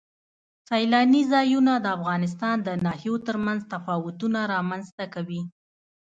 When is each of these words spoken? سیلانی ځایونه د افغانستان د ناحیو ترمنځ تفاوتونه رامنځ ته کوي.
سیلانی 0.69 1.21
ځایونه 1.33 1.73
د 1.79 1.85
افغانستان 1.97 2.57
د 2.67 2.69
ناحیو 2.85 3.15
ترمنځ 3.27 3.61
تفاوتونه 3.73 4.39
رامنځ 4.53 4.85
ته 4.97 5.05
کوي. 5.13 5.41